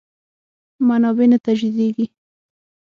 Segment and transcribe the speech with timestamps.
[0.87, 2.05] منابع نه تجدیدېږي.